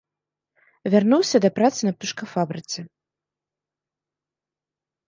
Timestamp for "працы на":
1.59-1.93